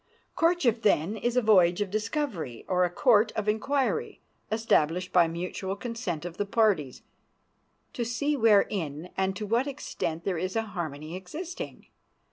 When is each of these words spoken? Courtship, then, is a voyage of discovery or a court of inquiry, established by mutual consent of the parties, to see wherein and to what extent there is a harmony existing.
Courtship, 0.35 0.81
then, 0.81 1.15
is 1.15 1.37
a 1.37 1.43
voyage 1.43 1.79
of 1.79 1.91
discovery 1.91 2.65
or 2.67 2.83
a 2.83 2.89
court 2.89 3.31
of 3.35 3.47
inquiry, 3.47 4.19
established 4.51 5.13
by 5.13 5.27
mutual 5.27 5.75
consent 5.75 6.25
of 6.25 6.37
the 6.37 6.45
parties, 6.47 7.03
to 7.93 8.03
see 8.03 8.35
wherein 8.35 9.11
and 9.15 9.35
to 9.35 9.45
what 9.45 9.67
extent 9.67 10.23
there 10.23 10.39
is 10.39 10.55
a 10.55 10.63
harmony 10.63 11.15
existing. 11.15 11.85